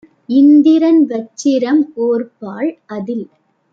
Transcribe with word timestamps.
இந்திரன் 0.29 1.01
வச்சிரம் 1.07 1.83
ஓர்பால்- 1.99 2.71
அதில் 2.95 3.25